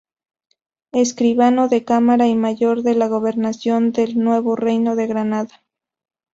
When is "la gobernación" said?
2.95-3.91